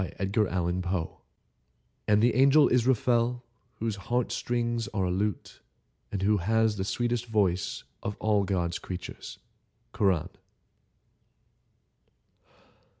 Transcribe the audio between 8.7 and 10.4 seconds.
creatures. KORAN.